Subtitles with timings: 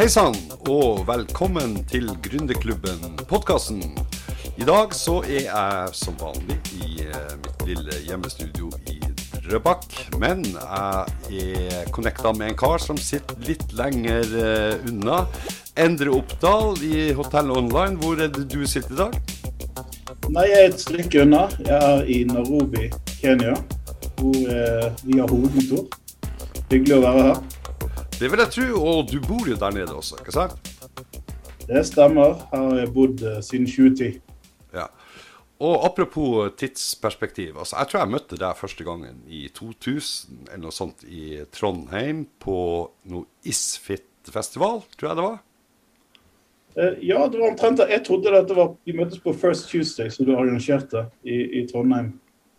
[0.00, 0.32] Hei sann,
[0.64, 3.82] og velkommen til Gründerklubben, podkasten.
[4.56, 8.96] I dag så er jeg som vanlig i eh, mitt lille hjemmestudio i
[9.44, 9.84] Drøbak.
[10.16, 15.20] Men jeg er connecta med en kar som sitter litt lenger eh, unna.
[15.76, 18.00] Endre Oppdal i Hotell Online.
[18.00, 19.20] Hvor er det du sitter i dag?
[20.30, 21.44] Nei, Jeg er et stykke unna.
[21.60, 22.88] Jeg er i Nairobi,
[23.20, 23.52] Kenya,
[24.16, 25.90] hvor eh, vi har hovedkontor.
[26.70, 27.49] Hyggelig å være her.
[28.20, 30.70] Det vil jeg tro, og du bor jo der nede også, ikke sant?
[31.70, 32.34] Det stemmer.
[32.50, 34.10] Her har jeg bodd eh, siden 2010.
[34.74, 34.86] Ja.
[35.60, 37.56] Og apropos tidsperspektiv.
[37.58, 42.22] altså Jeg tror jeg møtte deg første gangen i 2000 eller noe sånt i Trondheim
[42.40, 42.56] på
[43.12, 45.38] noe Isfit-festival, tror jeg det var.
[46.76, 47.82] Eh, Ja, det var omtrent.
[47.88, 51.64] Jeg trodde at det var, vi møttes på First Tuesday, som du arrangerte i, i
[51.70, 52.12] Trondheim.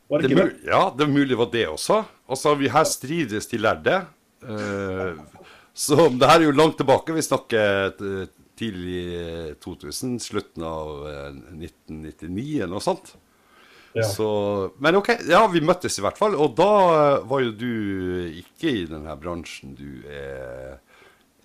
[0.10, 0.72] Var det Det ikke det?
[0.74, 2.02] ja, det er mulig det var det også.
[2.30, 4.02] Altså, vi her strides de lærde.
[4.42, 5.22] Eh,
[5.74, 7.14] så det her er jo langt tilbake.
[7.16, 13.14] Vi snakker eh, tidlig 2000, slutten av eh, 1999 eller noe sånt.
[13.96, 14.06] Ja.
[14.08, 14.26] Så,
[14.80, 16.38] men OK, ja, vi møttes i hvert fall.
[16.40, 17.72] Og da eh, var jo du
[18.44, 20.78] ikke i denne bransjen du er,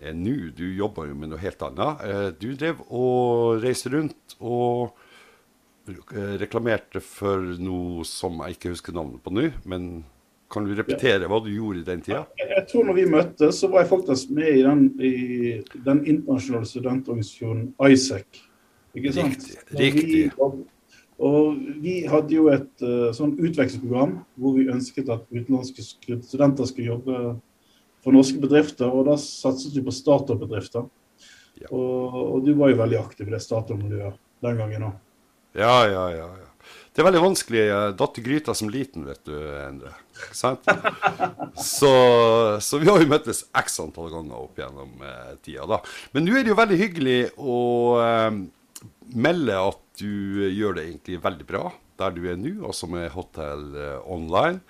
[0.03, 0.37] er nå.
[0.59, 2.05] Du jobber jo med noe helt annet.
[2.07, 4.93] Eh, Du drev og reiste rundt og
[5.91, 9.49] eh, reklamerte for noe som jeg ikke husker navnet på nå.
[9.67, 9.91] Men
[10.53, 12.23] kan du repetere hva du gjorde i den tida?
[12.39, 15.15] Jeg, jeg tror når vi møttes, så var jeg faktisk med i den, i
[15.89, 18.43] den internasjonale studentorganisasjonen ISEC.
[18.97, 19.49] Ikke sant?
[19.73, 20.67] Riktig, vi- riktig.
[21.17, 26.91] Og vi hadde jo et uh, sånn utvekslingsprogram hvor vi ønsket at utenlandske studenter skulle
[26.91, 27.21] jobbe
[28.05, 30.85] for norske bedrifter, og da satset vi på startup-bedrifter.
[31.57, 31.71] Ja.
[31.73, 34.99] Og, og du var jo veldig aktiv i det startup-miljøet den gangen òg.
[35.57, 36.29] Ja, ja, ja.
[36.43, 36.51] ja.
[36.97, 37.59] Det er veldig vanskelig.
[37.61, 39.91] Jeg datt i gryta som liten, vet du, Endre.
[41.61, 41.91] Så,
[42.65, 45.83] så vi har jo møttes x antall ganger opp gjennom eh, tida, da.
[46.17, 47.59] Men nå er det jo veldig hyggelig å
[48.01, 48.39] eh,
[49.13, 51.67] melde at du gjør det egentlig veldig bra
[52.01, 54.63] der du er nå, altså med Hotel eh, Online.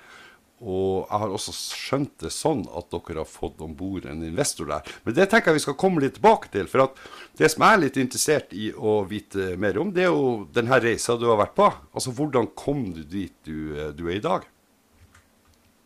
[0.65, 4.71] Og jeg har også skjønt det sånn at dere har fått om bord en investor
[4.71, 4.89] der.
[5.05, 6.71] Men det tenker jeg vi skal komme litt tilbake til.
[6.72, 6.94] For
[7.37, 10.81] det som jeg er litt interessert i å vite mer om, det er jo denne
[10.81, 11.69] reisa du har vært på.
[11.93, 14.49] Altså hvordan kom du dit du, du er i dag?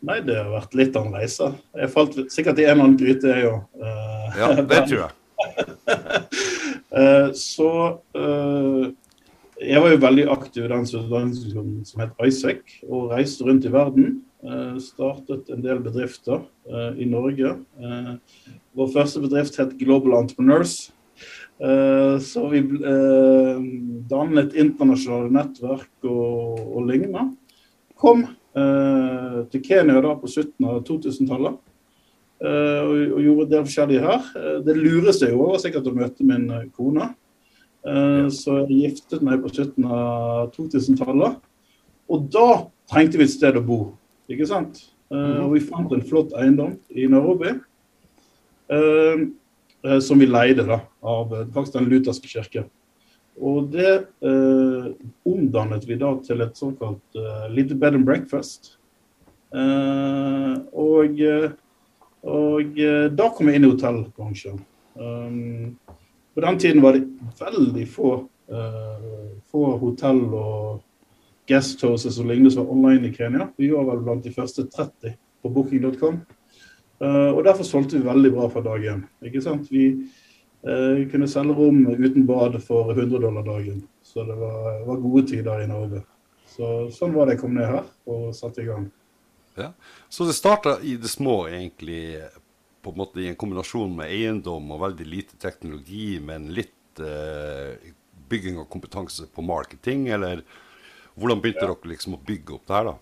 [0.07, 1.51] Nei, det har vært litt av en reise.
[1.77, 3.83] Jeg falt sikkert i en eller annen gryte, jeg òg.
[4.39, 5.11] Ja, det tror jeg.
[6.95, 7.69] uh, Så
[8.15, 8.87] uh,
[9.61, 14.21] jeg var jo veldig aktiv i den som het ISEC, og reiste rundt i verden.
[14.41, 17.53] Eh, Startet en del bedrifter eh, i Norge.
[17.77, 18.13] Eh,
[18.77, 20.91] Vår første bedrift het Global Entrepreneurs.
[21.61, 22.61] Så vi
[24.09, 27.27] dannet et internasjonalt nettverk og, og lignende.
[27.99, 28.23] Kom
[28.55, 31.59] til Kenya da på slutten av 2000-tallet.
[32.41, 34.31] eh, og, og gjorde en del forskjellig her.
[34.65, 37.11] Det lureste jeg gjorde, var sikkert å møte min kone.
[38.33, 41.37] Så jeg giftet meg på slutten av 2000-tallet.
[42.09, 42.47] Og da
[42.89, 43.79] trengte vi et sted å bo,
[44.35, 44.81] ikke sant?
[45.11, 47.55] Uh, Og vi fant en flott eiendom i Nairobi.
[48.71, 49.25] uh,
[49.83, 52.65] uh, Som vi leide da, av faktisk den lutherske kirke.
[53.41, 54.03] Og det
[55.25, 57.15] omdannet vi da til et såkalt
[57.49, 58.77] Little Bed and Breakfast.
[59.55, 61.21] Og
[62.21, 62.81] og
[63.15, 64.59] da kom jeg inn i hotellbransjen.
[64.93, 65.79] Um,
[66.35, 67.07] på den tiden var det
[67.39, 68.11] veldig få,
[69.49, 70.83] få hotell og
[71.51, 73.49] guest som og lignende som var online i Kenya.
[73.57, 76.21] Vi var vel blant de første 30 på booking.com.
[77.01, 79.05] Eh, og derfor solgte vi veldig bra fra dag én.
[79.25, 79.69] Ikke sant?
[79.73, 83.83] Vi eh, kunne selge rom uten bad for 100 dollar dagen.
[84.05, 86.03] Så det var, var gode tider i Norge.
[86.51, 88.89] Så, sånn var det jeg kom ned her og satte i gang.
[89.57, 89.71] Ja.
[90.11, 92.19] Så det starta i det små, egentlig,
[92.83, 97.91] på en måte i en kombinasjon med eiendom og veldig lite teknologi, men litt eh,
[98.31, 100.43] bygging av kompetanse på marketing, eller
[101.15, 102.97] hvordan begynte dere liksom å bygge opp det her, da?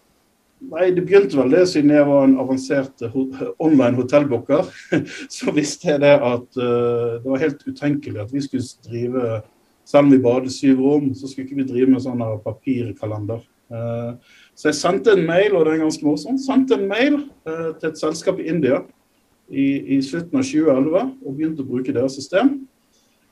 [0.59, 3.21] Nei, Det begynte vel det siden jeg var en avansert ho
[3.63, 4.67] online hotellbooker.
[5.37, 9.41] Så visste jeg det at uh, det var helt utenkelig at vi skulle drive
[9.89, 13.39] Selv om vi bare syv rom, så skulle ikke vi drive med sånn papirkalender.
[13.73, 14.19] Uh,
[14.53, 17.15] så jeg sendte en mail, og det er ganske morsomt, sendte en mail
[17.49, 18.83] uh, til et selskap i India
[19.49, 22.68] i, i slutten av 2011 og begynte å bruke deres system.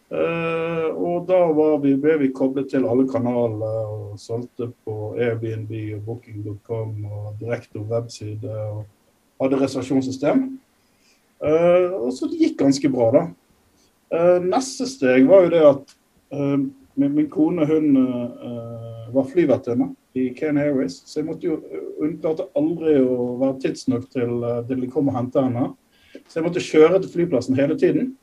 [0.07, 1.39] Eh, og da
[1.83, 7.83] vi, ble vi koblet til alle kanaler og solgte på Airbnb og Booking.com og direkte
[7.83, 8.85] webside og
[9.41, 10.47] hadde reservasjonssystem.
[11.37, 13.19] Uh, og så det gikk ganske bra, da.
[14.09, 15.91] Uh, neste steg var jo det at
[16.97, 17.91] min, min kone hun
[19.13, 21.59] var flyvertinne i Kane Airways, så jeg måtte jo
[22.01, 22.17] hun
[22.57, 24.33] aldri å være tidsnok til,
[24.67, 25.69] til de kom og hentet henne.
[26.25, 28.15] Så jeg måtte kjøre til flyplassen hele tiden.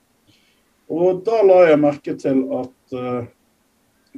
[0.92, 3.24] Og da la jeg merke til at uh,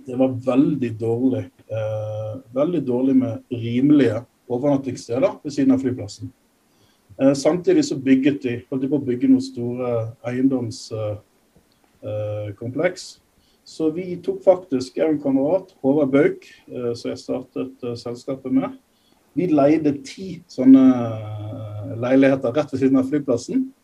[0.07, 6.33] det var veldig dårlig, uh, veldig dårlig med rimelige overnattingssteder ved siden av flyplassen.
[7.21, 13.21] Uh, samtidig så bygget de, holdt de på å bygge noen store eiendomskompleks.
[13.67, 16.47] Så vi tok faktisk, jeg og en kamerat, Håvard Bauk,
[16.95, 18.69] som jeg startet selskapet med,
[19.35, 20.95] vi leide ti sånne
[21.99, 23.75] leiligheter rett ved siden av flyplassen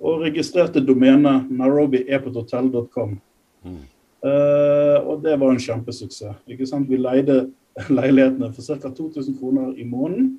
[0.00, 3.18] og registrerte domenet nairobiepothotel.com.
[3.64, 3.82] Mm.
[4.24, 6.40] Uh, og det var en kjempesuksess.
[6.48, 6.88] ikke sant?
[6.88, 7.48] Vi leide
[7.98, 8.90] leilighetene for ca.
[8.90, 10.32] 2000 kroner i måneden,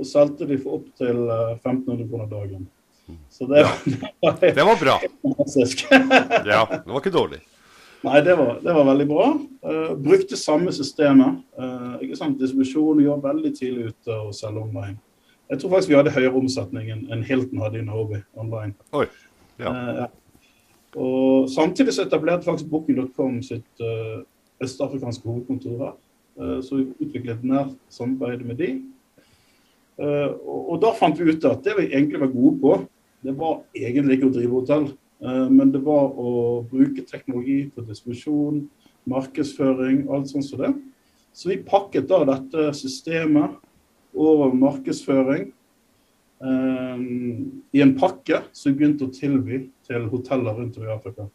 [0.00, 2.68] og solgte de for opptil 1500 kroner dagen.
[3.10, 3.18] Mm.
[3.28, 4.32] Så det, ja.
[4.54, 4.96] det var bra.
[6.52, 7.40] ja, det var ikke dårlig.
[8.00, 9.26] Nei, det var, det var veldig bra.
[9.66, 11.42] Uh, brukte samme systemet.
[11.58, 12.38] Uh, ikke sant?
[12.40, 14.96] Distribusjon gjør veldig tidlig ute og selge online.
[15.50, 18.76] Jeg tror faktisk vi hadde høyere omsetning enn Hilton hadde i Nairobi online.
[18.94, 19.08] Oi,
[19.58, 19.72] ja.
[19.72, 20.04] Eh,
[21.00, 24.22] og Samtidig så etablerte faktisk Booking.com sitt uh,
[24.62, 25.92] østafrikanske hovedkontor her.
[26.38, 28.70] Uh, så vi utviklet nært samarbeid med de.
[30.00, 32.76] Og, og, da fant vi ut at det vi egentlig var gode på,
[33.20, 34.86] det var egentlig ikke å drive hotell.
[35.52, 36.30] men det var å
[36.70, 38.62] bruke teknologi for distribusjon,
[39.04, 40.70] markedsføring, alt sånt som det.
[41.36, 43.60] Så vi pakket da dette systemet
[44.14, 45.50] og markedsføring
[46.40, 47.04] um,
[47.72, 51.28] i en pakke som vi begynte å tilby til hoteller rundt om i Afrika.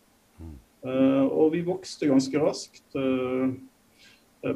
[0.86, 2.86] Uh, og vi vokste ganske raskt.
[2.94, 3.56] Uh,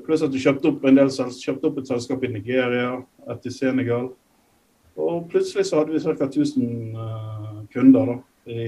[0.05, 2.99] pluss at vi kjøpte opp, en del, kjøpte opp et selskap i Nigeria,
[3.33, 4.11] et i Senegal.
[4.99, 6.27] Og plutselig så hadde vi ca.
[6.27, 8.17] 1000 uh, kunder da,
[8.49, 8.67] i,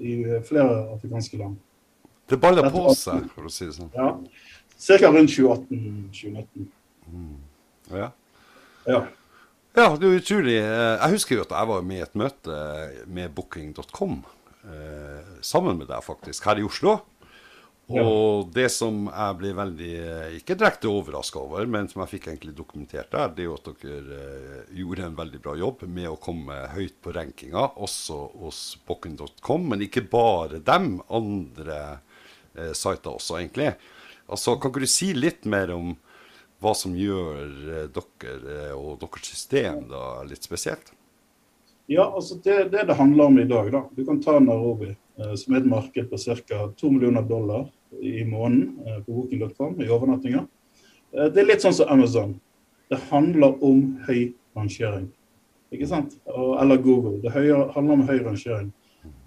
[0.00, 0.16] i,
[0.46, 1.58] flere afrikanske land.
[2.30, 3.92] Det baller på seg, for å si det sånn.
[3.94, 4.14] Ja.
[4.80, 5.12] Ca.
[5.12, 6.66] rundt 2018-2019.
[7.10, 7.38] Mm.
[7.90, 8.10] Ja.
[8.86, 9.04] Ja.
[9.76, 10.56] Ja, det er utrolig.
[10.58, 12.56] Eh, jeg husker jo at jeg var med i et møte
[13.06, 14.20] med booking.com.
[14.66, 16.98] Eh, sammen med deg, faktisk, her i Oslo.
[17.90, 22.28] Og det som jeg ble veldig, eh, ikke direkte overraska over, men som jeg fikk
[22.28, 24.20] egentlig dokumentert der, det er jo at dere
[24.78, 29.66] gjorde en veldig bra jobb med å komme høyt på rankinga, også hos booking.com.
[29.72, 31.80] Men ikke bare dem, andre
[32.54, 33.72] eh, sider også, egentlig.
[34.30, 35.96] Altså, Kan ikke du si litt mer om
[36.60, 40.92] hva som gjør eh, dere eh, og deres system da litt spesielt?
[41.90, 43.82] Ja, altså det, det det handler om i dag, da.
[43.96, 46.66] Du kan ta Nairobi, eh, som er et marked på ca.
[46.82, 47.68] 2 millioner dollar
[48.00, 50.44] i måneden på booking.com i overnattinger.
[51.16, 52.36] Eh, det er litt sånn som Amazon.
[52.92, 55.08] Det handler om høy rangering.
[55.70, 56.16] Ikke sant?
[56.26, 57.20] Eller Google.
[57.22, 58.72] Det handler om høy rangering.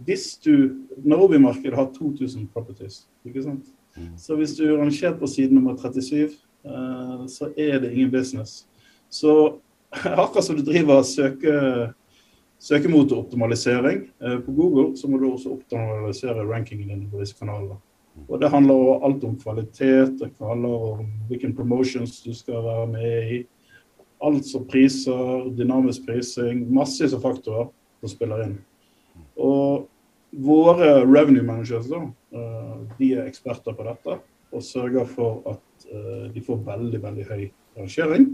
[0.06, 3.07] Hvis du Nairobi-markedet har 2000 properties.
[3.25, 3.69] ikke sant?
[3.95, 4.18] Mm.
[4.19, 8.65] Så hvis du rangerer på side nummer 37 Eh, så er det ingen business.
[9.09, 9.59] Så
[10.03, 11.93] akkurat som du driver søke,
[12.59, 17.79] søkemotoroptimalisering eh, på Google, så må du også optimalisere rankingen din på disse kanalene.
[18.29, 23.31] Og Det handler alt om kvalitet, det handler om hvilken promotions du skal være med
[23.31, 23.39] i.
[24.23, 28.53] Alt som priser, dynamisk prising, massevis av faktorer som spiller inn.
[29.35, 29.89] Og
[30.31, 34.19] våre revenue managers da, eh, de er eksperter på dette
[34.53, 35.61] og sørger for at
[36.34, 37.44] de får veldig, veldig høy
[37.78, 38.28] rangering.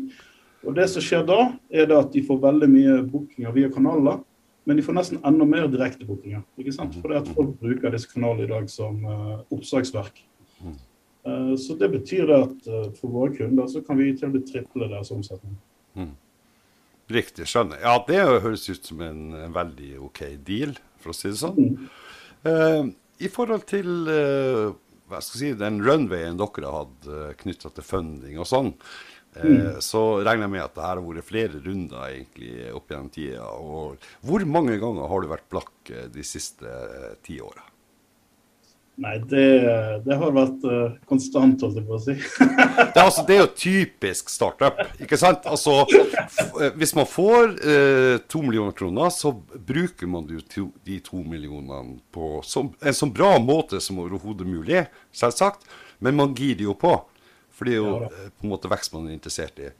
[0.67, 1.39] Og Det som skjer da,
[1.71, 4.19] er det at de får veldig mye bookinger via kanaler,
[4.67, 6.43] men de får nesten enda mer direktebookinger.
[6.59, 6.97] ikke sant?
[7.01, 10.19] Fordi at folk bruker disse kanalene i dag som uh, oppslagsverk.
[10.59, 14.35] Uh, så det betyr det at uh, for våre kunder så kan vi til og
[14.35, 15.55] med triple deres omsetning.
[15.95, 16.11] Mm.
[17.09, 17.79] Riktig, skjønner.
[17.81, 21.79] Ja, det høres ut som en, en, veldig OK deal, for å si det sånn.
[22.45, 22.91] Mm.
[23.19, 23.89] I forhold til
[25.09, 28.71] hva skal jeg si, den runwayen dere har hatt eh, knytta til funding og sånn,
[29.37, 29.79] uh, mm.
[29.85, 33.49] så regner jeg med at det her har vært flere runder egentlig opp gjennom tida.
[33.57, 36.77] Og hvor mange ganger har du vært blakk eh, de siste
[37.25, 37.68] ti åra?
[38.99, 39.43] Nei, det,
[40.03, 42.15] det, har vært uh, konstant, holdt jeg på å si.
[42.43, 45.45] det, er altså, det, er jo typisk startup, ikke sant?
[45.47, 49.31] Altså, eh, hvis man får uh, to millioner kroner, så
[49.69, 54.83] bruker man to, de to millionene på som, en så bra måte som overhodet mulig,
[55.15, 55.63] selvsagt.
[56.03, 56.97] Men man gir det jo på.
[57.55, 59.71] For det er jo ja, på en måte vekst man er interessert i.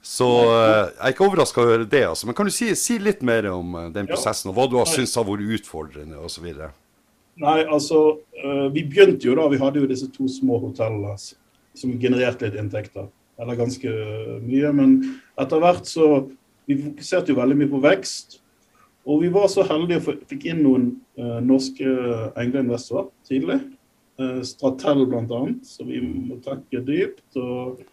[0.00, 2.06] Så uh, jeg er ikke overraska å høre det.
[2.08, 2.30] altså.
[2.30, 5.18] Men kan du si, si litt mer om den prosessen, og hva du har syntes
[5.20, 6.48] har vært utfordrende osv.?
[7.42, 8.00] Nei, altså
[8.36, 11.16] eh, Vi begynte jo da, vi hadde jo disse to små hotellene
[11.76, 13.10] som genererte litt inntekter.
[13.36, 13.92] Eller ganske
[14.40, 14.72] mye.
[14.76, 14.98] Men
[15.40, 16.26] etter hvert så
[16.66, 18.40] Vi fokuserte jo veldig mye på vekst.
[19.06, 21.86] Og vi var så heldige og fikk inn noen uh, norske
[22.42, 23.60] engleinvestorer tidlig.
[24.18, 27.38] Uh, Stratell bl.a., så vi må trekke dypt.
[27.38, 27.84] Og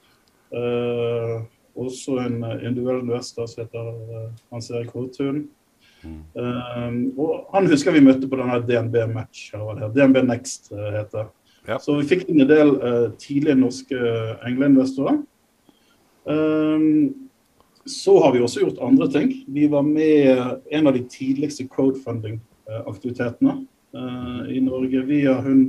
[0.57, 1.43] uh,
[1.77, 3.93] også en individuell investor som heter
[4.49, 5.43] Hans Erik Hortun.
[6.05, 9.91] Um, og han husker vi møtte på denne DNB Match, det.
[9.95, 11.31] DNB Next uh, heter
[11.63, 11.77] Ja.
[11.79, 13.99] Så vi fikk inn en del uh, tidlige norske
[14.43, 15.21] engleinvestorer.
[16.27, 17.29] Um,
[17.87, 19.31] så har vi også gjort andre ting.
[19.47, 23.55] Vi var med en av de tidligste crowdfunding-aktivitetene
[23.95, 25.63] uh, i Norge via hun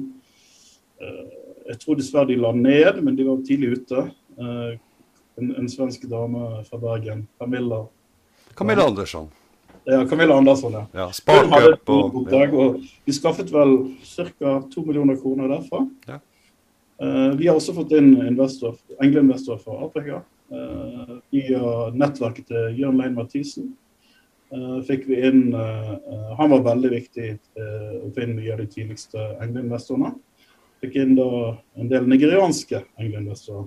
[1.65, 4.03] Jeg tror dessverre de la ned, men de var tidlig ute.
[4.39, 7.81] En, en svensk dame fra Bergen, Camilla.
[8.55, 9.29] Camilla Andersson.
[9.85, 10.87] Ja, Camilla Andersson, ja.
[10.97, 14.55] Ja, Hun Spark hadde up et og oppdrag, og vi skaffet vel ca.
[14.73, 15.83] to millioner kroner derfra.
[16.09, 16.21] Ja.
[17.03, 20.23] Uh, vi har også fått inn investor, engleinvestorer fra Afrika.
[20.53, 23.73] Uh, via nettverket til Jørn Lein Mathisen
[24.55, 28.53] uh, fikk vi inn eh, eh, Han var veldig viktig eh, å få inn mye
[28.53, 30.13] av de tidligste engleinvestorene.
[30.85, 31.29] Fikk inn da
[31.81, 33.67] en del nigerianske engleinvestorer.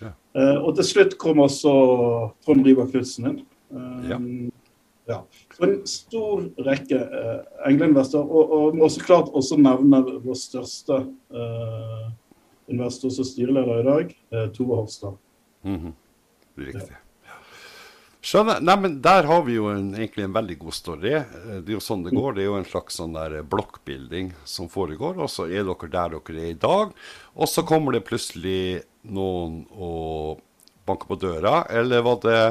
[0.00, 0.12] Ja.
[0.34, 1.72] Eh, og til slutt kom også
[2.44, 3.40] Trond Riiber Knutsen inn.
[3.70, 4.18] Eh, Ja.
[5.10, 5.18] Ja.
[5.56, 8.30] Så en stor rekke uh, engleinvestorer.
[8.30, 11.02] Og, og må også klart også nevne vår største
[11.34, 12.08] eh,
[12.70, 15.18] investor som styreleder i dag, uh, Tove Hofstad.
[15.66, 15.94] Mhm.
[16.60, 16.98] Riktig.
[18.20, 18.58] Skjønner.
[18.60, 21.14] Nei, men Der har vi jo en, egentlig en veldig god story.
[21.14, 22.36] Eh, Det er jo sånn det går.
[22.36, 25.16] Det er jo en slags sånn der blokkbuilding som foregår.
[25.16, 26.92] Og så er dere der dere er i dag.
[27.34, 30.44] Og så kommer det plutselig noen og
[30.86, 31.64] banker på døra.
[31.70, 32.42] Eller var det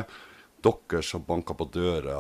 [0.64, 2.20] dere som banker på døra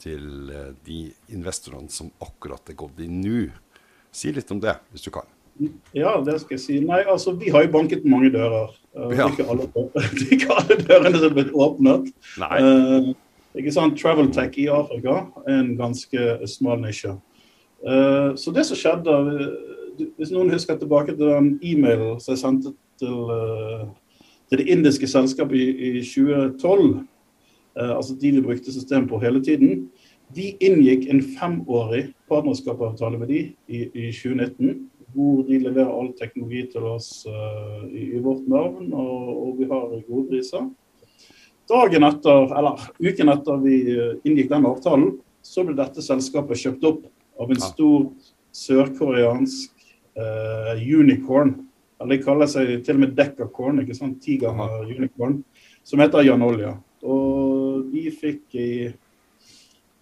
[0.00, 1.02] til eh, de
[1.34, 3.44] investorene som akkurat er gått inn nå?
[4.12, 5.28] Si litt om det, hvis du kan.
[5.94, 6.78] Ja, det skal jeg si.
[6.82, 8.72] Nei, altså, vi har jo banket mange dører.
[8.96, 9.28] Uh, Ja.
[9.28, 9.68] ikke alle,
[10.34, 12.08] ikke alle dørene som er blitt åpnet.
[12.40, 12.56] Nei.
[12.58, 13.10] Uh,
[13.60, 13.98] ikke sant?
[14.00, 17.12] Travel tech i Afrika er en ganske smal nisje.
[17.86, 19.14] Uh, så det som skjedde
[20.18, 23.88] Hvis noen husker tilbake til den e-mailen som jeg sendte til, uh,
[24.48, 27.02] til det indiske selskapet i, i 2012, uh,
[27.76, 29.84] altså de vi brukte system på hele tiden,
[30.34, 36.64] vi inngikk en femårig partnerskapsavtale med de i, i 2019 hvor de leverer all teknologi
[36.72, 40.68] til oss uh, i, i, vårt navn, og, og, vi har gode priser.
[41.70, 46.86] Dagen etter, eller Uken etter vi uh, inngikk den avtalen, så ble dette selskapet kjøpt
[46.88, 47.02] opp
[47.40, 48.06] av en stor
[48.54, 49.86] sørkoreansk
[50.18, 51.56] uh, unicorn.
[52.00, 54.20] Eller de kaller seg til og med decacorn, ikke sant?
[54.24, 55.40] ti ganger unicorn,
[55.84, 56.76] som heter Janolja.
[57.00, 57.49] Og
[57.88, 58.70] de fikk i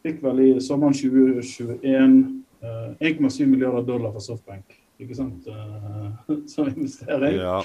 [0.05, 2.19] fikk vel i sommeren 2021
[2.59, 6.11] 1,7 milliarder dollar fra Softbank ikke sant, uh,
[6.53, 7.39] som investering.
[7.39, 7.61] Ja.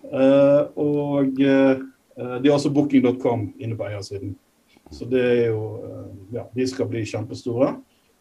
[0.00, 4.36] Uh, og de har også booking.com inne på eiersiden.
[4.90, 5.64] Så det er jo
[6.30, 7.72] Ja, de skal bli kjempestore.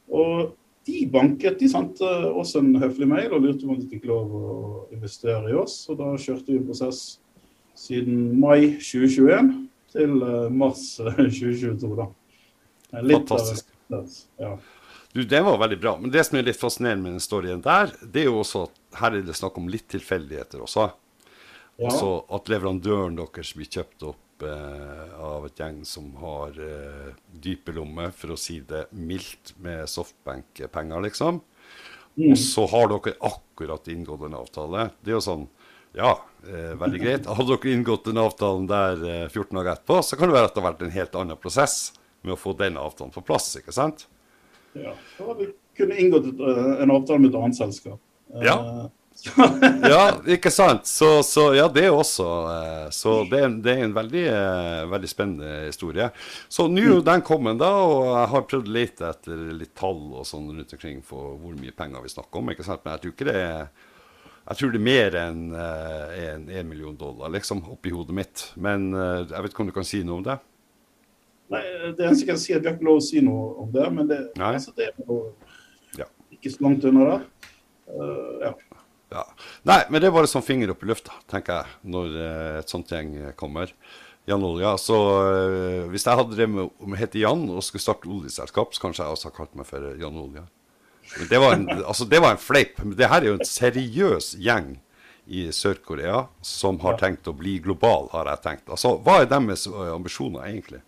[0.10, 0.56] Og
[0.88, 4.32] de banket de sendte oss en høflig mail og lurte på om de fikk lov
[4.34, 4.54] å
[4.96, 5.84] investere i oss.
[5.92, 7.20] Og da kjørte vi en prosess
[7.78, 10.18] siden mai 2021 til
[10.54, 12.10] mars 2022, da.
[13.02, 13.70] Litt Fantastisk.
[13.94, 14.06] Av,
[14.38, 14.54] ja.
[15.12, 15.98] Du, Det var veldig bra.
[15.98, 18.82] Men det som er litt fascinerende med den storyen der, det er jo også at
[19.02, 20.90] her er det snakk om litt tilfeldigheter også.
[21.80, 21.90] Ja.
[21.90, 27.74] Altså at leverandøren deres blir kjøpt opp eh, av et gjeng som har eh, dype
[27.74, 31.40] lommer, for å si det mildt, med softbank-penger, liksom.
[32.20, 32.34] Mm.
[32.34, 34.90] Og så har dere akkurat inngått en avtale.
[35.00, 35.48] Det er jo sånn
[35.98, 36.12] Ja,
[36.46, 37.30] eh, veldig greit.
[37.30, 40.64] Hadde dere inngått den avtalen der 14 dager etterpå, så kan det være at det
[40.64, 41.80] har vært en helt annen prosess
[42.22, 44.08] med å få den avtalen på plass, ikke sant?
[44.78, 48.00] Ja, da hadde vi kunne inngått en avtale med et annet selskap.
[48.44, 48.90] Ja.
[49.84, 50.88] ja, ikke sant.
[50.88, 52.28] Så, så, ja, det er også
[52.96, 54.24] Så det, det er en veldig,
[54.92, 56.10] veldig spennende historie.
[56.48, 59.74] Så nå er jo den kommet, da, og jeg har prøvd å lete etter litt
[59.78, 62.54] tall og sånn rundt omkring for hvor mye penger vi snakker om.
[62.54, 62.84] ikke sant?
[62.86, 63.88] Men jeg tror ikke det er
[64.46, 68.46] jeg tror det er mer enn en, en million dollar liksom, oppi hodet mitt.
[68.58, 70.40] Men jeg vet ikke om du kan si noe om det?
[71.50, 71.62] Nei,
[71.98, 73.72] Det eneste jeg kan si, er at vi har ikke lov å si noe om
[73.74, 73.86] det.
[73.96, 75.22] Men det, altså, det er jo
[75.98, 76.10] ja.
[76.36, 77.48] ikke så langt unna det.
[77.90, 78.52] Uh, ja.
[79.16, 79.24] ja.
[79.70, 82.72] Nei, men det er bare sånn finger opp i lufta, tenker jeg, når uh, et
[82.76, 83.74] sånt gjeng kommer.
[84.30, 84.76] Jan Olja.
[84.78, 88.86] Så uh, hvis jeg hadde drevet med å hete Jan og skulle starte oljeselskap, så
[88.86, 90.46] kanskje jeg også har kalt meg for Jan Olja.
[91.18, 92.78] Men det var en, altså, det var en fleip.
[92.84, 94.76] Men det her er jo en seriøs gjeng
[95.30, 98.70] i Sør-Korea som har tenkt å bli global, har jeg tenkt.
[98.70, 100.82] Altså, Hva er deres ambisjoner egentlig?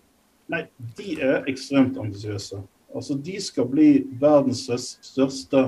[0.51, 0.65] Nei,
[0.97, 2.59] de er ekstremt ambisiøse.
[2.95, 4.65] Altså, de skal bli verdens
[4.99, 5.61] største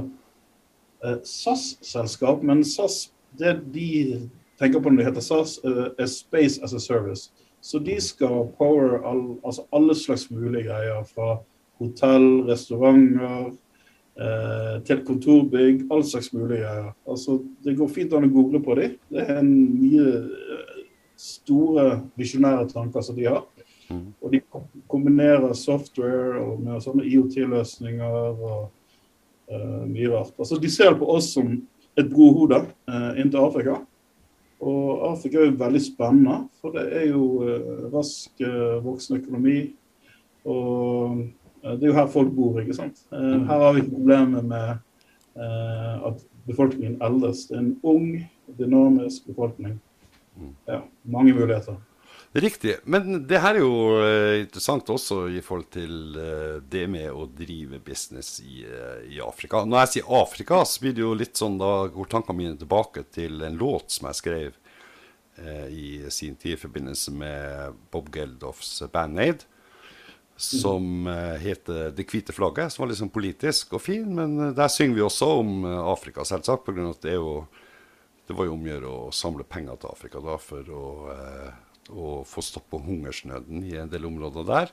[1.04, 2.44] eh, SAS-selskap.
[2.44, 3.08] Men SAS,
[3.40, 4.26] det de
[4.60, 7.32] tenker på når det heter SAS, eh, er Space as a Service.
[7.64, 11.06] Så de skal power all, altså alle slags mulige greier.
[11.14, 11.38] Fra
[11.80, 13.54] hotell, restauranter, eh,
[14.86, 15.88] til kontorbygg.
[15.90, 16.92] All slags mulige greier.
[17.10, 18.94] Altså, det går fint an å google på dem.
[19.10, 20.12] Det er en mye
[21.18, 21.88] store
[22.20, 23.42] visjonære tanker som de har.
[24.22, 24.42] Og de
[24.90, 28.70] kombinerer software og med sånne IOT-løsninger og
[29.52, 30.34] uh, mye rart.
[30.40, 31.52] Altså, de ser på oss som
[32.00, 33.80] et brohode uh, inn til Afrika.
[34.64, 39.58] Og Afrika er jo veldig spennende, for det er jo uh, rask uh, voksende økonomi.
[40.50, 41.26] Og
[41.64, 43.06] det er jo her folk bor, ikke sant.
[43.14, 44.90] Uh, her har vi ikke problemer med
[45.34, 47.48] at befolkningen eldes.
[47.50, 48.10] Det er en ung,
[48.60, 49.80] dynamisk befolkning.
[50.68, 51.80] Ja, mange muligheter.
[52.34, 52.76] Riktig.
[52.90, 53.98] Men det her er jo
[54.42, 56.16] interessant også i forhold til
[56.70, 58.64] det med å drive business i,
[59.10, 59.62] i, Afrika.
[59.66, 63.06] Når jeg sier Afrika, så blir det jo litt sånn da går tankene mine tilbake
[63.14, 64.60] til en låt som jeg skrev
[65.70, 69.46] i sin tid i forbindelse med Bob Geldofs Band Aid.
[70.36, 71.06] Som
[71.40, 74.16] heter 'Det hvite flagget', som var litt sånn politisk og fin.
[74.16, 76.70] Men der synger vi også om Afrika, selvsagt.
[76.70, 77.46] Av at det, jo,
[78.28, 80.84] det var jo om å gjøre å samle penger til Afrika da for å
[81.92, 84.72] å få stopp på hungersnøden i en del områder der.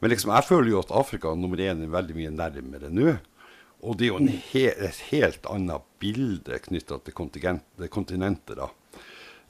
[0.00, 3.16] Men liksom, jeg føler jo at Afrika nummer én er veldig mye nærmere nå.
[3.80, 8.68] Og det er jo he et helt annet bilde knytta til kontinentet da,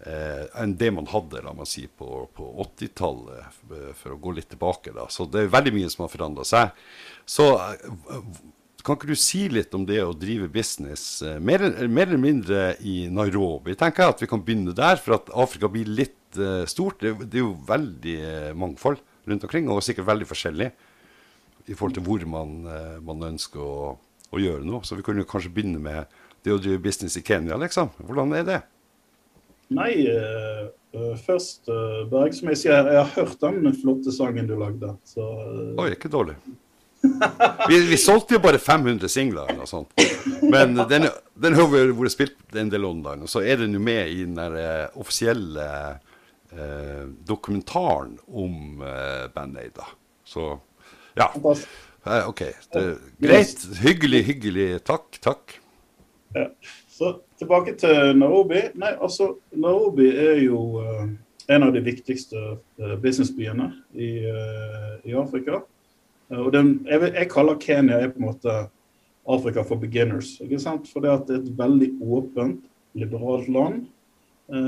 [0.06, 3.60] eh, enn det man hadde la meg si, på, på 80-tallet,
[3.98, 4.94] for å gå litt tilbake.
[4.96, 5.08] da.
[5.12, 6.72] Så det er veldig mye som har forandra seg.
[7.28, 8.24] Så eh,
[8.84, 12.62] kan ikke du si litt om det å drive business, eh, mer, mer, eller mindre
[12.80, 13.76] i Nairobi?
[13.76, 17.00] tenker jeg at vi kan begynne der, for at Afrika blir litt uh, stort.
[17.02, 20.70] Det, det, er jo veldig mangfold rundt omkring, og sikkert veldig forskjellig
[21.68, 23.94] i forhold til hvor man, uh, man ønsker å,
[24.30, 24.82] å, gjøre noe.
[24.86, 27.92] Så vi kunne kanskje begynne med det å drive business i Kenya, liksom.
[28.00, 28.60] Hvordan er det?
[29.70, 29.92] Nei,
[31.22, 31.68] først
[32.10, 34.96] Berg, som jeg sier, jeg har hørt den flotte sangen du lagde.
[35.06, 35.26] Så,
[35.78, 36.34] Oi, ikke dårlig.
[37.68, 39.94] vi, vi, solgte jo bare 500 singler eller noe sånt.
[40.42, 41.06] Men den,
[41.40, 43.24] den har vært spilt en del online.
[43.24, 45.68] Og så er den jo med i den der offisielle
[46.52, 49.72] eh, dokumentaren om eh, Band Aid.
[49.78, 49.88] da.
[50.24, 50.52] Så
[51.16, 51.30] ja.
[52.26, 52.44] OK.
[52.72, 52.84] Det,
[53.20, 53.64] greit.
[53.80, 54.68] Hyggelig, hyggelig.
[54.84, 55.08] Takk.
[55.24, 55.56] Takk.
[56.36, 56.50] Ja.
[57.00, 58.58] Så tilbake til Nairobi.
[58.76, 61.06] Nei, altså, Nairobi er jo uh,
[61.48, 65.62] en av de viktigste uh, businessbyene i, uh, i Afrika.
[66.28, 68.58] og den, jeg, jeg, kaller Kenya er på en måte
[69.24, 70.34] Afrika for beginners.
[70.44, 70.92] ikke sant?
[70.92, 73.80] For det, er et veldig åpent, liberalt land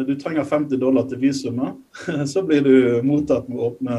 [0.06, 1.74] du trenger 50 dollar til visumet,
[2.32, 3.96] så blir du mottatt med åpne,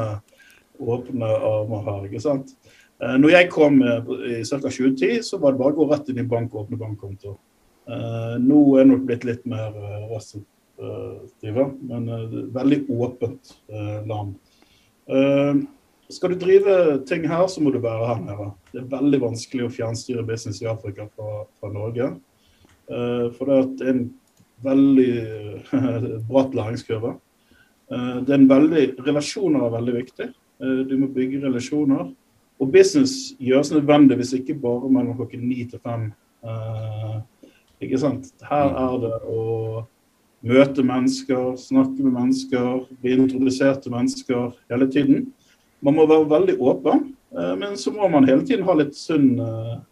[0.79, 2.05] åpne armer her.
[2.07, 2.53] ikke sant?
[2.97, 4.61] Når jeg kom i ca.
[4.63, 7.35] 2010, så var det bare å gå rett inn i bank og åpne bankkonto.
[7.83, 9.73] Nå er det nok blitt litt mer
[10.11, 12.05] restriktive, men
[12.55, 13.51] veldig åpent
[14.07, 14.37] land.
[16.13, 16.77] Skal du drive
[17.09, 18.47] ting her, så må du være her nede.
[18.71, 22.07] Det er veldig vanskelig å fjernstyre business i Afrika fra, fra Norge.
[22.87, 24.05] For det er en
[24.63, 25.11] veldig
[26.29, 27.17] bratt læringskurve.
[27.91, 30.29] Eh, det er en veldig, Relasjoner er veldig viktig.
[30.63, 32.11] Eh, du må bygge relasjoner.
[32.61, 36.11] Og business gjøres nødvendigvis ikke bare mellom klokken ni til fem.
[36.45, 37.15] Eh,
[37.85, 38.29] ikke sant?
[38.49, 39.43] Her er det å
[40.43, 45.27] møte mennesker, snakke med mennesker, bli introdusert til mennesker hele tiden.
[45.83, 47.05] Man må være veldig åpen,
[47.59, 49.37] men så må man hele tiden ha litt sunn,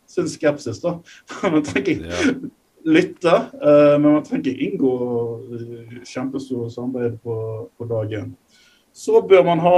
[0.08, 0.82] sunn skepsis.
[0.84, 0.98] da.
[1.54, 2.26] Man trenger ja
[2.84, 4.94] lytte, uh, men man trenger ikke inngå
[6.08, 7.36] kjempestore samarbeid på,
[7.78, 8.34] på dagen.
[8.94, 9.78] Så bør man ha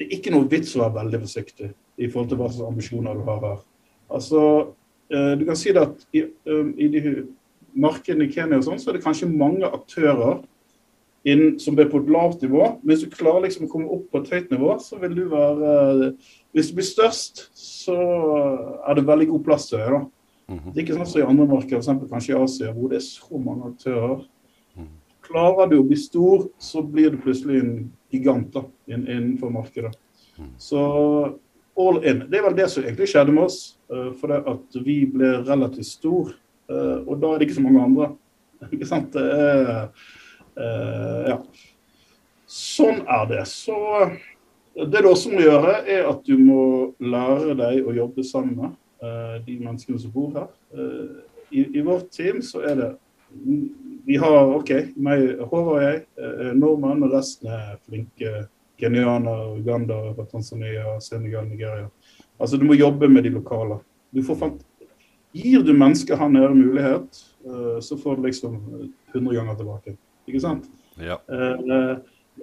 [0.00, 1.66] Det er ikke noe vits å være veldig forsiktig
[2.00, 3.58] i forhold til hva slags ambisjoner du har her.
[4.08, 4.38] Altså,
[5.10, 6.20] du kan si det at i,
[6.78, 7.00] i de
[7.74, 10.40] markedene i Kenya og sånn, så er det kanskje mange aktører
[11.28, 12.62] inn, som er på et lavt nivå.
[12.80, 15.26] Men hvis du klarer liksom å komme opp på et høyt nivå, så vil du
[15.32, 16.14] være
[16.50, 17.94] Hvis du blir størst, så
[18.88, 19.90] er det veldig god plass til deg.
[19.90, 20.00] da.
[20.50, 20.72] Mhm.
[20.72, 22.10] Det er ikke sånn som i andre markeder, f.eks.
[22.10, 24.24] kanskje i Asia, hvor det er så mange aktører.
[24.76, 24.88] Mhm.
[25.22, 29.94] Klarer du å bli stor, så blir du plutselig en gigant da, innenfor markedet.
[30.38, 30.50] Mhm.
[30.58, 31.38] Så
[31.78, 32.24] all in.
[32.30, 33.60] Det er vel det som egentlig skjedde med oss.
[33.90, 36.32] Uh, for det at vi ble relativt stor,
[36.70, 38.10] uh, og da er det ikke så mange andre.
[38.74, 39.16] ikke sant?
[39.16, 39.88] Uh,
[41.30, 41.38] ja.
[42.50, 43.44] Sånn er det.
[43.48, 43.76] Så
[44.74, 46.62] det du også må gjøre, er at du må
[46.98, 48.74] lære deg å jobbe sammen.
[49.00, 50.48] Eh, de menneskene som bor her.
[50.76, 52.90] Eh, I, I, vårt team så er det
[54.04, 58.32] Vi har OK, meg, Håvard og jeg, er nordmenn, og resten er flinke
[58.80, 59.98] kenyaner, Uganda,
[60.30, 61.88] Tanzania, Senegal, Nigeria.
[62.40, 63.80] Altså Du må jobbe med de lokale.
[64.14, 64.66] Du får fant
[65.30, 68.56] Gir du mennesker her nede mulighet, eh, så får du liksom
[69.12, 69.92] 100 ganger tilbake.
[70.26, 70.64] Ikke sant?
[70.98, 71.20] Ja.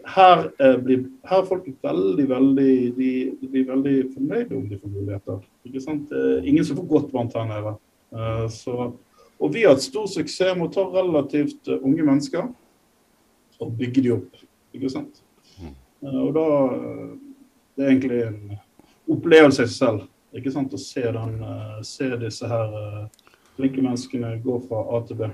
[0.07, 0.45] Her,
[0.85, 3.09] blir, her er folk veldig, veldig de,
[3.41, 5.43] de blir veldig fornøyde om de får muligheter.
[5.67, 6.15] Ikke sant?
[6.43, 7.75] Ingen som får godt vann her nede.
[8.13, 8.93] Eh, så,
[9.39, 12.47] og vi har hatt stor suksess med å ta relativt eh, unge mennesker
[13.59, 14.43] og bygge de opp.
[14.75, 15.23] Ikke sant?
[16.01, 16.45] Eh, og da
[17.77, 18.55] det er egentlig en
[19.13, 20.05] opplevelse i seg selv.
[20.37, 20.73] Ikke sant?
[20.73, 25.29] Å se, den, uh, se disse her uh, flinke menneskene gå fra A til B.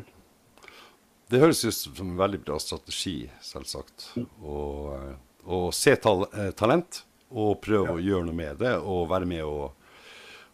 [1.32, 4.12] Det høres ut som en veldig bra strategi, selvsagt.
[4.44, 6.28] Å se tal
[6.60, 7.00] talent
[7.32, 7.96] og prøve ja.
[7.96, 9.72] å gjøre noe med det, og være med å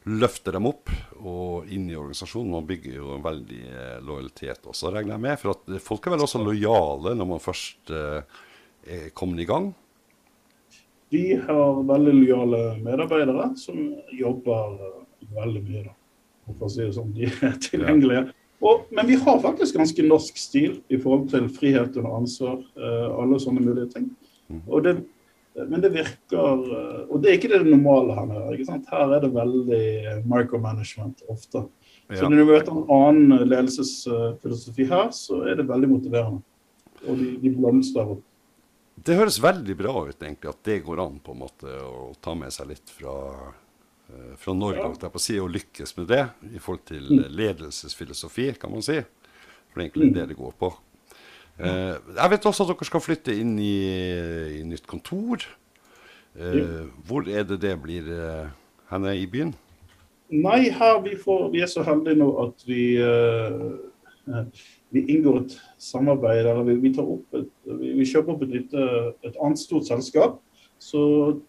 [0.07, 2.53] løfte dem opp og inn i organisasjonen.
[2.53, 3.59] Man bygger jo en veldig
[4.07, 5.41] lojalitet også, regner jeg med.
[5.41, 9.73] For at folk er vel også lojale når man først er kommet i gang?
[11.09, 13.79] Vi har veldig lojale medarbeidere som
[14.13, 14.97] jobber eh,
[15.35, 15.85] veldig mye.
[15.87, 15.95] da.
[16.49, 18.27] For å si det sånn, de er tilgjengelige.
[18.65, 22.59] Og, men vi har faktisk ganske norsk stil i forhold til frihet under ansvar.
[22.75, 24.09] Uh, alle sånne mulige ting.
[24.51, 24.63] Mm.
[24.67, 24.95] Og det,
[25.69, 28.49] men det virker uh, Og det er ikke det normale her.
[28.51, 28.89] ikke sant?
[28.91, 29.83] Her er det veldig
[30.27, 31.63] micromanagement ofte.
[32.09, 36.41] Så når du møter en annen ledelsesfilosofi her, så er det veldig motiverende.
[37.05, 38.25] Og de, de blomstrer opp.
[39.05, 42.33] Det høres veldig bra ut, egentlig, at det går an på en måte å ta
[42.37, 43.13] med seg litt fra,
[44.09, 45.09] uh, fra Norge ja.
[45.11, 47.23] på å si, og lykkes med det i forhold til mm.
[47.37, 48.97] ledelsesfilosofi, kan man si.
[49.69, 50.15] For det er egentlig mm.
[50.17, 50.71] det det går på.
[51.59, 53.77] Uh, jeg vet også at dere skal flytte inn i,
[54.59, 55.47] i nytt kontor.
[56.39, 58.09] Uh, hvor er det det blir
[58.89, 59.53] henne i byen?
[60.29, 62.83] Nei, her vi, får, vi er så heldige nå at vi
[64.89, 67.49] vi inngår et samarbeid eller vi, vi, et,
[67.79, 70.39] vi, vi kjøper opp et, et, annet stort selskap.
[70.79, 71.01] Så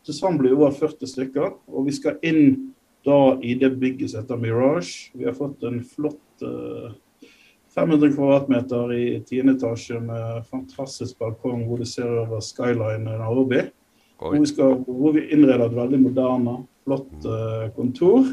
[0.05, 1.55] til sammen blir det over 40 stykker.
[1.71, 2.73] Og vi skal inn
[3.07, 5.13] da i det bygget som heter Mirage.
[5.17, 6.93] Vi har fått en flott uh,
[7.75, 13.65] 500 kvadratmeter i tiende etasje med fantastisk balkong hvor du ser over skyline Nairobi.
[14.21, 18.27] Hvor vi, skal, hvor vi innreder et veldig moderne, flott uh, kontor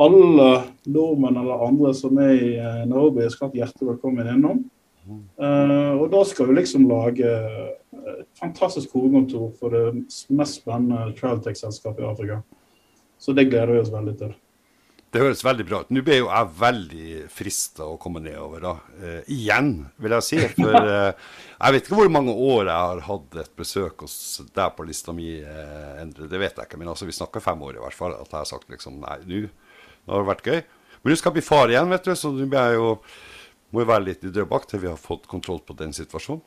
[0.00, 0.48] alle
[0.88, 4.62] nordmenn eller andre som er i uh, Nairobi, skal ha hjertelig velkommen innom.
[5.02, 12.04] Uh, og da skal vi liksom lage et fantastisk hovedkontor for det mest spennende Trailtech-selskapet
[12.04, 12.40] i Afrika.
[13.18, 14.32] Så det gleder vi oss veldig til.
[15.12, 15.90] Det høres veldig bra ut.
[15.92, 18.70] Nå ble jo jeg veldig frista å komme nedover, da.
[18.96, 20.38] Uh, igjen, vil jeg si.
[20.56, 21.10] For uh,
[21.66, 24.16] jeg vet ikke hvor mange år jeg har hatt et besøk hos
[24.56, 26.30] deg på lista mi, uh, Endre.
[26.32, 28.16] Det vet jeg ikke, men altså, vi snakker fem år i hvert fall.
[28.16, 29.42] At jeg har sagt liksom nei, nå
[30.06, 30.62] det har vært gøy.
[31.02, 32.92] Men du skal bli far igjen, vet du, så du jo,
[33.74, 36.44] må jo være litt i Drøbak til vi har fått kontroll på den situasjonen.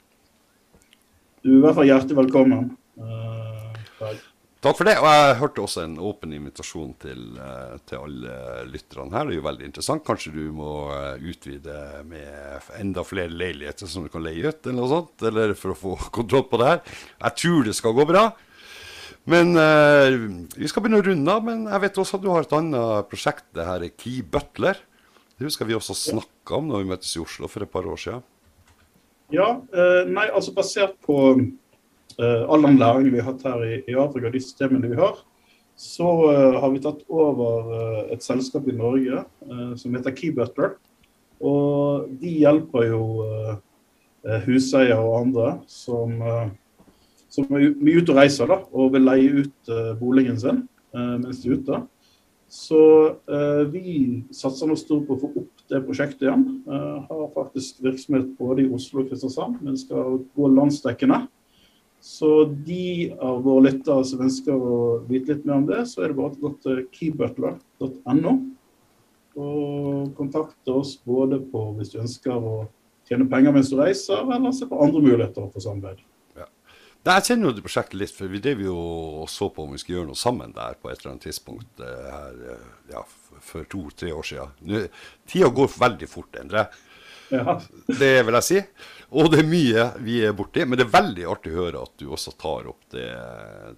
[1.45, 2.69] Du er i hvert fall hjertelig velkommen.
[2.97, 4.15] Uh,
[4.63, 4.95] takk for det.
[4.97, 8.37] Og jeg hørte også en åpen invitasjon til, uh, til alle
[8.71, 9.27] lytterne her.
[9.27, 10.05] Det er jo veldig interessant.
[10.07, 11.77] Kanskje du må uh, utvide
[12.09, 15.79] med enda flere leiligheter som du kan leie ut, eller noe sånt, eller for å
[15.83, 16.81] få kontroll på det her.
[17.27, 18.25] Jeg tror det skal gå bra.
[19.29, 20.13] Men uh,
[20.53, 21.45] vi skal begynne å runde av.
[21.45, 23.47] Men jeg vet også at du har et annet prosjekt.
[23.57, 24.79] Det her er Key Butler.
[25.35, 27.99] Det husker vi også snakka om når vi møttes i Oslo for et par år
[27.99, 28.25] siden.
[29.33, 33.79] Ja, uh, nei, altså basert på uh, all den læringen vi har hatt her i,
[33.89, 35.17] i Afrika, de systemene vi har,
[35.75, 36.07] så
[36.55, 37.65] har vi tatt over
[38.13, 39.25] et selskap i Norge
[39.75, 40.77] som heter Key Butler.
[41.43, 43.01] Og de hjelper jo
[44.45, 46.15] huseiere og andre som
[47.35, 50.63] som er ute og reiser da, og vil leie ut uh, boligen sin
[50.95, 51.81] uh, mens de er ute.
[52.55, 52.81] Så
[53.27, 56.43] uh, vi satser nå stort på å få opp det prosjektet igjen.
[56.67, 61.23] har faktisk virksomhet både i Oslo og Kristiansand, men skal gå landsdekkende.
[62.05, 64.75] Så de av våre lyttere som ønsker å
[65.09, 68.33] vite litt mer om det, så er det bare å gå til keybutler.no.
[69.41, 72.67] Og kontakte oss både på hvis du ønsker å
[73.09, 76.05] tjene penger mens du reiser, eller se på andre muligheter for samarbeid.
[77.05, 78.75] Nei, Jeg kjenner jo det prosjektet litt, for vi drev jo
[79.21, 81.83] og så på om vi skulle gjøre noe sammen der på et eller annet tidspunkt
[81.85, 83.03] eh, her, eh, ja,
[83.45, 84.55] for to-tre år siden.
[84.65, 84.81] Nå,
[85.29, 86.65] tida går veldig fort, Endre.
[87.29, 87.59] Ja.
[87.87, 88.57] Det vil jeg si.
[89.17, 90.65] Og det er mye vi er borti.
[90.65, 93.07] Men det er veldig artig å høre at du også tar opp det,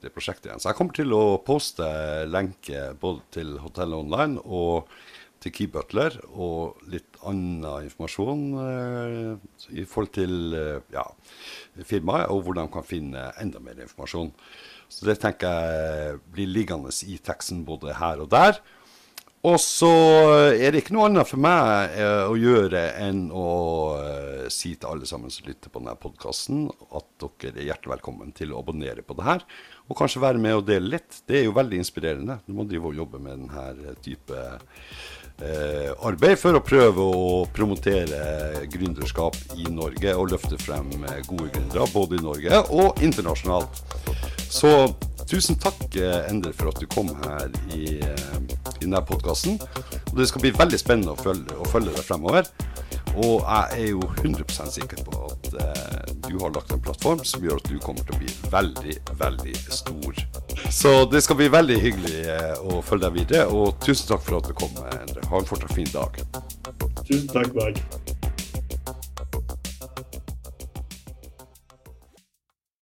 [0.01, 0.63] det prosjektet igjen.
[0.63, 1.87] Så jeg kommer til å poste
[2.31, 4.91] lenke både til Hotellet Online og
[5.43, 11.05] til Key Butler og litt annen informasjon eh, i forhold til eh, ja,
[11.83, 14.33] firmaet, og hvordan de kan finne enda mer informasjon.
[14.87, 18.61] Så det tenker jeg blir liggende i teksten både her og der.
[19.45, 19.89] Og så
[20.57, 23.49] er det ikke noe annet for meg eh, å gjøre enn å
[23.99, 26.65] eh, si til alle sammen som lytter på denne podkasten,
[26.97, 29.45] at dere er hjertelig velkommen til å abonnere på det her.
[29.87, 31.21] Og kanskje være med og dele litt.
[31.29, 32.39] Det er jo veldig inspirerende.
[32.47, 38.65] Du må drive og jobbe med denne type eh, arbeid for å prøve å promotere
[38.73, 43.85] gründerskap i Norge og løfte frem eh, gode gründere både i Norge og internasjonalt.
[44.49, 44.95] Så
[45.27, 48.39] tusen takk, eh, Ender, for at du kom her i, eh,
[48.79, 49.59] i denne podkasten.
[50.15, 52.47] Det skal bli veldig spennende å følge, å følge deg fremover.
[53.17, 57.41] Og jeg er jo 100% sikker på at eh, du har lagt en plattform som
[57.43, 60.19] gjør at du kommer til å bli veldig, veldig stor
[60.69, 63.47] Så det skal bli veldig hyggelig eh, å følge deg videre.
[63.49, 65.25] Og tusen takk for at du kom, Endre.
[65.31, 66.21] Ha en fortsatt fin dag.
[67.07, 67.81] Tusen takk, Berg.